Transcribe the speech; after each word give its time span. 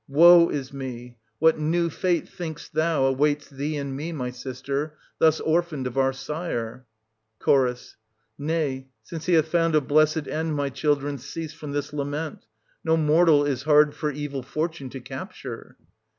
Woe 0.07 0.49
is 0.49 0.73
me! 0.73 1.19
What 1.37 1.59
new 1.59 1.91
fate, 1.91 2.27
think'st 2.27 2.73
thou, 2.73 3.03
1720 3.03 3.05
awaits 3.13 3.49
thee 3.51 3.77
and 3.77 3.95
me, 3.95 4.11
my 4.11 4.31
sister, 4.31 4.97
thus 5.19 5.39
orphaned 5.41 5.85
of 5.85 5.95
our 5.95 6.11
sire? 6.11 6.87
Ch. 7.39 7.95
Nay, 8.35 8.87
since 9.03 9.27
he 9.27 9.33
hath 9.33 9.49
found 9.49 9.75
a 9.75 9.79
blessed 9.79 10.27
end, 10.27 10.55
my 10.55 10.71
children, 10.71 11.19
cease 11.19 11.53
from 11.53 11.73
this 11.73 11.93
lament; 11.93 12.47
no 12.83 12.97
mortal 12.97 13.45
is 13.45 13.61
hard 13.61 13.93
for 13.93 14.09
evil 14.09 14.41
fortune 14.41 14.89
to 14.89 14.99
capture. 14.99 15.77